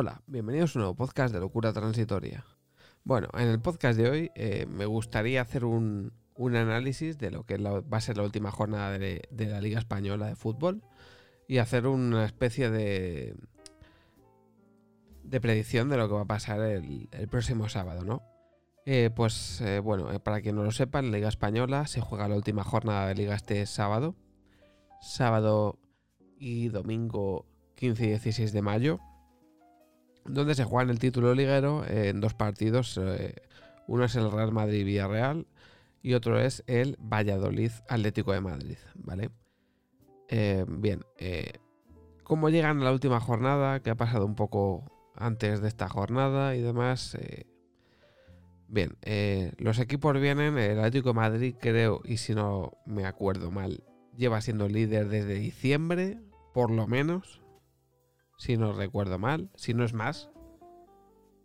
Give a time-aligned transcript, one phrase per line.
[0.00, 2.44] Hola, bienvenidos a un nuevo podcast de Locura Transitoria.
[3.02, 7.58] Bueno, en el podcast de hoy eh, me gustaría hacer un, análisis de lo que
[7.58, 10.84] va a ser la última jornada de, la Liga Española de Fútbol
[11.48, 13.34] y hacer una especie de,
[15.40, 18.22] predicción de lo que va a pasar el, próximo sábado, ¿no?
[18.86, 22.28] Eh, pues eh, bueno, para quien no lo sepa, en la Liga Española se juega
[22.28, 24.14] la última jornada de Liga este sábado.
[25.00, 25.76] Sábado
[26.38, 29.00] y domingo 15 y 16 de mayo.
[30.28, 33.00] Donde se juega el título liguero en dos partidos.
[33.86, 35.46] uno es el Real Madrid Villarreal
[36.02, 39.30] y otro es el Valladolid Atlético de Madrid, ¿vale?
[40.68, 41.00] bien,
[42.22, 43.80] ¿cómo llegan a la última jornada?
[43.80, 44.84] Que ha pasado un poco
[45.16, 47.16] antes de esta jornada y demás.
[48.70, 53.50] Bien, eh, los equipos vienen, el Atlético de Madrid creo, y si no me acuerdo
[53.50, 53.82] mal,
[54.14, 56.18] lleva siendo líder desde diciembre,
[56.52, 57.40] por lo menos,
[58.38, 60.30] si no recuerdo mal, si no es más.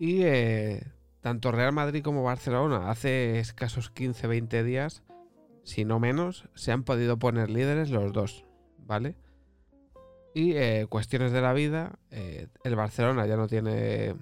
[0.00, 0.82] Y eh,
[1.20, 5.04] tanto Real Madrid como Barcelona hace escasos 15-20 días,
[5.62, 8.44] si no menos, se han podido poner líderes los dos,
[8.78, 9.14] ¿vale?
[10.34, 14.16] Y eh, cuestiones de la vida, el Barcelona ya no tiene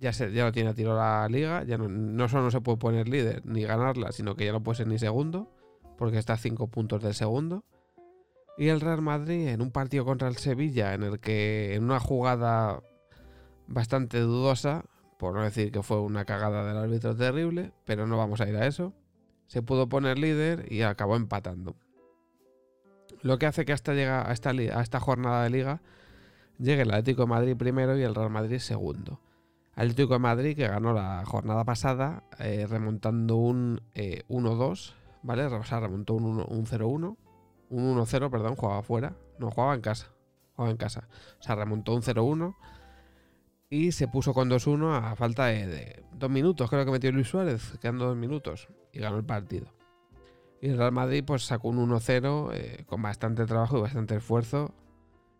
[0.00, 2.78] ya, se, ya lo tiene a tiro la liga, ya no, solo no se puede
[2.78, 5.50] poner líder ni ganarla, sino que ya no puede ser ni segundo,
[5.98, 7.64] porque está a 5 puntos del segundo.
[8.60, 11.98] Y el Real Madrid en un partido contra el Sevilla, en el que en una
[11.98, 12.82] jugada
[13.66, 14.84] bastante dudosa,
[15.18, 18.56] por no decir que fue una cagada del árbitro terrible, pero no vamos a ir
[18.56, 18.92] a eso,
[19.46, 21.74] se pudo poner líder y acabó empatando.
[23.22, 25.80] Lo que hace que hasta llega a esta, a esta jornada de liga
[26.58, 29.22] llegue el Atlético de Madrid primero y el Real Madrid segundo.
[29.74, 35.46] Atlético de Madrid que ganó la jornada pasada eh, remontando un 1-2, eh, ¿vale?
[35.46, 37.16] O sea, remontó un 0-1,
[37.70, 40.12] un 1-0, perdón, jugaba fuera, no, jugaba en casa,
[40.54, 41.08] jugaba en casa.
[41.38, 42.54] O sea, remontó un 0-1
[43.70, 47.78] y se puso con 2-1 a falta de, dos minutos, creo que metió Luis Suárez,
[47.80, 49.72] quedando dos minutos y ganó el partido.
[50.60, 54.74] Y el Real Madrid pues sacó un 1-0 eh, con bastante trabajo y bastante esfuerzo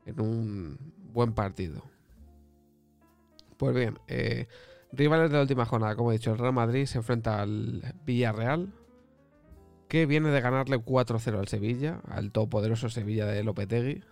[0.07, 0.79] en un
[1.13, 1.83] buen partido.
[3.59, 4.47] Pues bien, eh,
[4.93, 8.73] rivales de la última jornada, como he dicho, el Real Madrid se enfrenta al Villarreal,
[9.91, 14.05] que viene de ganarle 4-0 al Sevilla, al todopoderoso Sevilla de Lopetegui,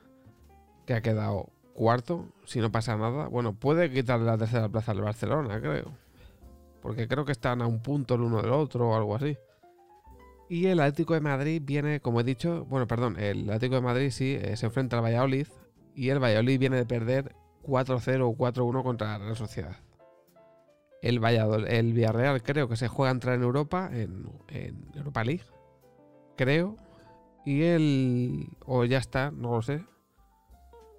[0.85, 3.29] que ha quedado cuarto, si no pasa nada.
[3.29, 5.93] Bueno, puede quitarle la tercera plaza al Barcelona, creo.
[6.83, 9.39] Porque creo que están a un punto el uno del otro o algo así.
[10.49, 14.11] Y el Atlético de Madrid viene, como he dicho, bueno, perdón, el Atlético de Madrid
[14.11, 15.47] sí eh, se enfrenta al Valladolid
[15.95, 19.77] y el Valladolid viene de perder 4-0 o 4-1 contra la Real Sociedad.
[21.03, 24.27] El, Valladolid, el Villarreal creo que se juega a entrar en Europa, en,
[24.97, 25.45] Europa League,
[26.39, 26.77] creo.
[27.45, 28.49] Y el...
[28.65, 29.85] o ya está, no lo sé.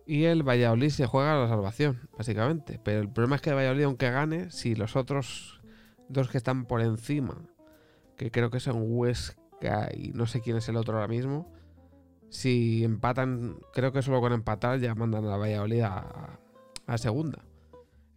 [0.06, 2.80] Y el Valladolid se juega a la salvación, básicamente.
[2.84, 5.62] Pero el problema es que el Valladolid, aunque gane, si los otros
[6.08, 7.38] dos que están por encima,
[8.18, 11.52] que creo que son Huesca y no sé quién es el otro ahora mismo,
[12.30, 16.40] si empatan, creo que solo con empatar ya mandan a la Valladolid a,
[16.88, 17.46] a segunda.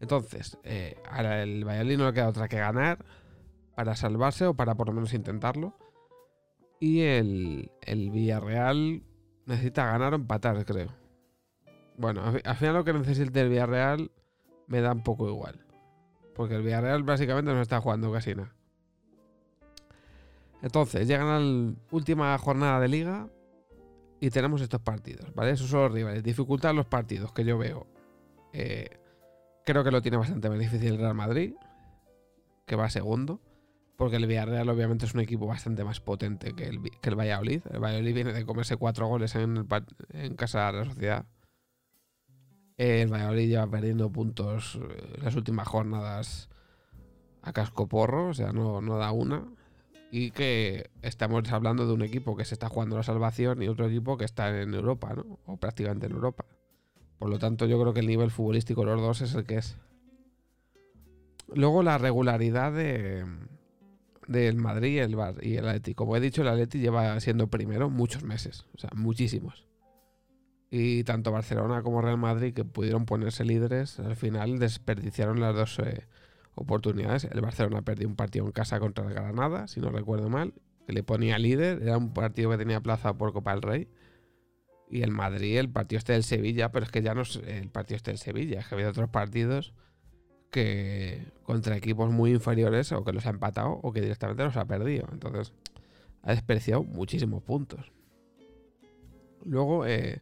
[0.00, 3.04] Entonces, eh, el Valladolid no le queda otra que ganar
[3.76, 5.76] para salvarse o para por lo menos intentarlo.
[6.82, 9.04] Y el, el Villarreal
[9.46, 10.88] necesita ganar o empatar, creo.
[11.96, 14.10] Bueno, al final lo que necesite el Villarreal
[14.66, 15.64] me da un poco igual.
[16.34, 18.52] Porque el Villarreal básicamente no está jugando casi nada.
[20.60, 23.28] Entonces, llegan a la última jornada de liga
[24.18, 25.52] y tenemos estos partidos, ¿vale?
[25.52, 26.24] Esos son los rivales.
[26.24, 27.86] Dificultad los partidos que yo veo.
[28.52, 28.98] Eh,
[29.64, 31.54] creo que lo tiene bastante más difícil el Real Madrid,
[32.66, 33.40] que va segundo.
[34.02, 37.62] Porque el Villarreal obviamente es un equipo bastante más potente que el, que el Valladolid.
[37.70, 39.64] El Valladolid viene de comerse cuatro goles en,
[40.34, 41.24] casa de la sociedad.
[42.76, 46.48] El Valladolid lleva perdiendo puntos eh, las últimas jornadas
[47.42, 49.44] a casco porro, o sea, no, no da una.
[50.10, 53.86] Y que estamos hablando de un equipo que se está jugando la salvación y otro
[53.86, 55.38] equipo que está en Europa, ¿no?
[55.46, 56.44] O prácticamente en Europa.
[57.20, 59.58] Por lo tanto, yo creo que el nivel futbolístico de los dos es el que
[59.58, 59.78] es.
[61.54, 63.24] Luego la regularidad de
[64.32, 65.94] del Madrid el, Bar, y el Atleti.
[65.94, 69.66] Como he dicho, el Atleti lleva siendo primero muchos meses, o sea, muchísimos.
[70.70, 75.78] Y tanto Barcelona como Real Madrid, que pudieron ponerse líderes, al final desperdiciaron las dos
[75.78, 76.06] eh,
[76.54, 77.24] oportunidades.
[77.24, 80.54] El Barcelona perdió un partido en casa contra el Granada, si no recuerdo mal,
[80.86, 83.88] que le ponía líder, era un partido que tenía plaza por Copa del Rey.
[84.90, 87.70] Y el Madrid, el partido este del Sevilla, pero es que ya no es el
[87.70, 89.74] partido este del Sevilla, es que ha habido otros partidos
[90.52, 94.66] que contra equipos muy inferiores o que los ha empatado o que directamente los ha
[94.66, 95.08] perdido.
[95.10, 95.52] Entonces,
[96.22, 97.90] ha despreciado muchísimos puntos.
[99.44, 100.20] Luego, eh,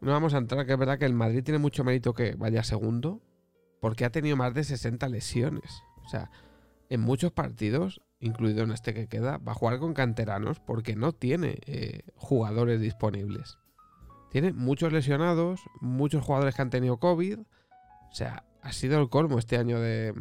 [0.00, 2.62] no vamos a entrar, que es verdad que el Madrid tiene mucho mérito que vaya
[2.64, 3.22] segundo,
[3.80, 5.82] porque ha tenido más de 60 lesiones.
[6.04, 6.30] O sea,
[6.90, 11.12] en muchos partidos, incluido en este que queda, va a jugar con canteranos porque no
[11.12, 13.56] tiene eh, jugadores disponibles.
[14.30, 17.38] Tiene muchos lesionados, muchos jugadores que han tenido COVID.
[17.38, 20.14] O sea, ha sido el colmo este año de,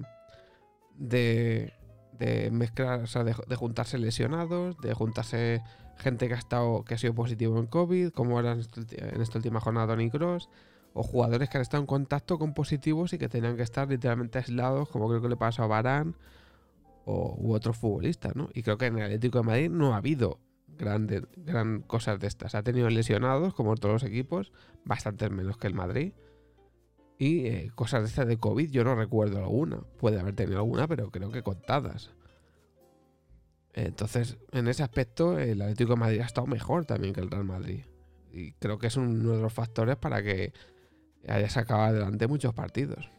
[0.96, 1.74] de,
[2.12, 5.64] de mezclar, o sea, de, juntarse lesionados, de juntarse
[5.98, 9.62] gente que ha estado que ha sido positivo en COVID, como era en esta última
[9.62, 10.50] jornada Tony Cross,
[10.94, 14.40] o jugadores que han estado en contacto con positivos y que tenían que estar literalmente
[14.40, 16.16] aislados, como creo que le pasó a Barán
[17.06, 18.50] o, u otros futbolistas, ¿no?
[18.54, 22.28] Y creo que en el Atlético de Madrid no ha habido grandes gran cosas de
[22.28, 22.56] estas.
[22.56, 24.52] Ha tenido lesionados, como todos los equipos,
[24.84, 26.12] bastantes menos que el Madrid.
[27.24, 29.78] Y eh, cosas de estas de COVID yo no recuerdo alguna.
[29.98, 32.12] Puede haber tenido alguna, pero creo que contadas.
[33.72, 37.46] Entonces, en ese aspecto, el Atlético de Madrid ha estado mejor también que el Real
[37.46, 37.86] Madrid.
[38.34, 40.52] Y creo que es uno de los factores para que
[41.26, 43.10] haya sacado adelante muchos partidos.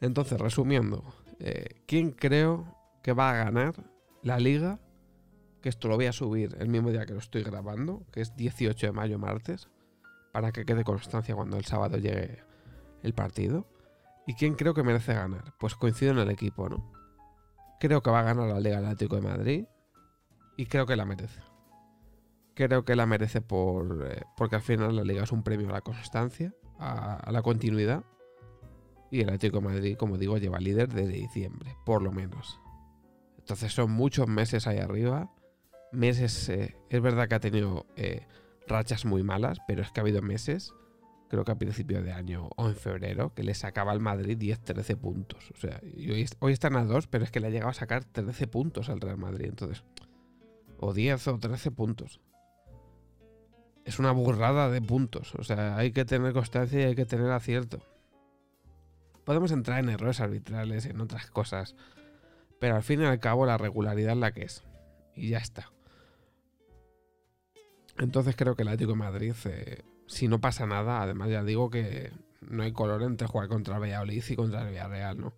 [0.00, 1.02] Entonces, resumiendo,
[1.40, 2.72] eh, ¿quién creo
[3.02, 3.74] que va a ganar
[4.22, 4.78] la liga?
[5.60, 8.36] Que esto lo voy a subir el mismo día que lo estoy grabando, que es
[8.36, 9.68] 18 de mayo, martes
[10.36, 12.42] para que quede constancia cuando el sábado llegue
[13.02, 13.66] el partido.
[14.26, 15.54] ¿Y quién creo que merece ganar?
[15.58, 16.92] Pues coincido en el equipo, ¿no?
[17.80, 19.64] Creo que va a ganar la Liga Atlético de Madrid
[20.58, 21.40] y creo que la merece.
[22.54, 25.72] Creo que la merece por, eh, porque al final la Liga es un premio a
[25.72, 28.04] la constancia, a, la continuidad.
[29.10, 32.60] Y el Atlético de Madrid, como digo, lleva líder desde diciembre, por lo menos.
[33.38, 35.30] Entonces son muchos meses ahí arriba.
[35.92, 38.26] Meses, eh, es verdad que ha tenido eh,
[38.66, 40.74] rachas muy malas, pero es que ha habido meses,
[41.28, 44.96] creo que a principio de año o en febrero, que le sacaba al Madrid 10-13
[44.96, 45.50] puntos.
[45.52, 45.80] O sea,
[46.40, 49.00] hoy, están a 2, pero es que le ha llegado a sacar 13 puntos al
[49.00, 49.46] Real Madrid.
[49.48, 49.84] Entonces,
[50.78, 52.20] o 10 o 13 puntos.
[53.84, 55.34] Es una burrada de puntos.
[55.36, 57.80] O sea, hay que tener constancia y hay que tener acierto.
[59.24, 61.76] Podemos entrar en errores arbitrales, en otras cosas.
[62.58, 64.64] Pero al fin y al cabo la regularidad es la que es.
[65.14, 65.72] Y ya está.
[67.98, 71.70] Entonces creo que el Atlético de Madrid, eh, si no pasa nada, además ya digo
[71.70, 72.12] que
[72.42, 75.32] no hay color entre jugar contra el Valladolid y contra el Villarreal, ¿no?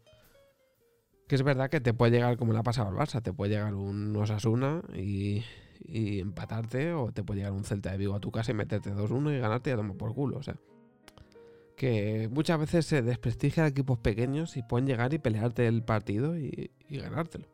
[1.28, 3.54] Que es verdad que te puede llegar como le ha pasado al Barça, te puede
[3.54, 5.44] llegar un Osasuna y,
[5.84, 8.92] y empatarte, o te puede llegar un Celta de Vigo a tu casa y meterte
[8.94, 10.56] 2-1 y ganarte y a tomar por culo, o sea.
[11.76, 16.36] Que muchas veces se desprestigia a equipos pequeños y pueden llegar y pelearte el partido
[16.36, 17.46] y, y ganártelo.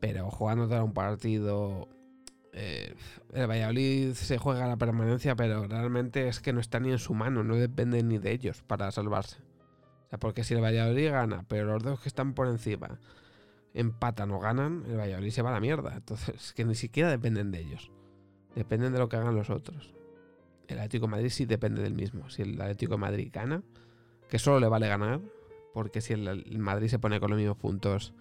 [0.00, 1.88] Pero jugándote a un partido
[2.60, 2.94] eh,
[3.34, 7.14] el Valladolid se juega la permanencia, pero realmente es que no está ni en su
[7.14, 9.36] mano, no depende ni de ellos para salvarse.
[10.06, 12.98] O sea, porque si el Valladolid gana, pero los dos que están por encima
[13.74, 15.94] empatan o ganan, el Valladolid se va a la mierda.
[15.94, 17.92] Entonces, es que ni siquiera dependen de ellos.
[18.56, 19.94] Dependen de lo que hagan los otros.
[20.66, 22.28] El Atlético Madrid sí depende del mismo.
[22.28, 23.62] Si el Atlético Madrid gana,
[24.28, 25.20] que solo le vale ganar,
[25.74, 28.14] porque si el, Madrid se pone con los mismos puntos,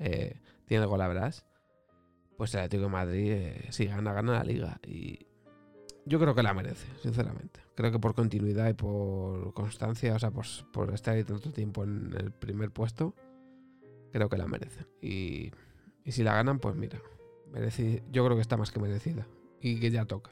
[0.00, 1.08] eh, tiene el gol a
[2.36, 4.80] pues el Atlético de Madrid, eh, si gana, gana la liga.
[4.86, 5.26] Y
[6.04, 7.60] yo creo que la merece, sinceramente.
[7.74, 12.14] Creo que por continuidad y por constancia, o sea, por, estar ahí tanto tiempo en
[12.16, 13.14] el primer puesto,
[14.12, 14.86] creo que la merece.
[15.00, 15.52] Y,
[16.06, 17.00] si la ganan, pues mira,
[17.50, 19.26] merece, yo creo que está más que merecida.
[19.60, 20.30] Y que ya toca.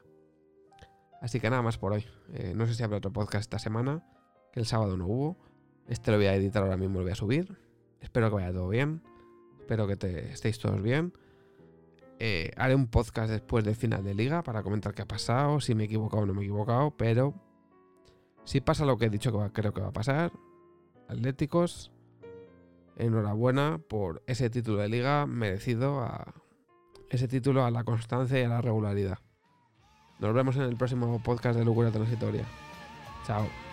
[1.20, 2.04] Así que nada más por hoy.
[2.34, 4.06] Eh, no sé si habrá otro podcast esta semana,
[4.52, 5.36] que el sábado no hubo.
[5.88, 7.58] Este lo voy a editar ahora mismo, lo voy a subir.
[8.00, 9.02] Espero que vaya todo bien.
[9.58, 11.14] Espero que te, estéis todos bien.
[12.18, 15.74] Eh, haré un podcast después del final de liga para comentar qué ha pasado, si
[15.74, 17.34] me he equivocado o no me he equivocado, pero
[18.44, 20.32] si pasa lo que he dicho que creo que va a pasar,
[21.08, 21.92] Atléticos,
[22.96, 26.34] enhorabuena por ese título de liga merecido a
[27.10, 29.18] ese título a la constancia y a la regularidad.
[30.18, 32.44] Nos vemos en el próximo podcast de Locura Transitoria.
[33.26, 33.63] Chao.